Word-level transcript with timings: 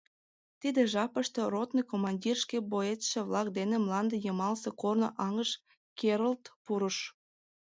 Тиде 0.59 0.81
жапыште 0.93 1.41
ротный 1.53 1.85
командир 1.91 2.37
шке 2.43 2.57
боецше-влак 2.71 3.47
дене 3.57 3.75
мланде 3.85 4.15
йымалсе 4.25 4.69
корно 4.81 5.09
аҥыш 5.25 5.51
керылт 5.99 6.43
пурыш. 6.63 6.97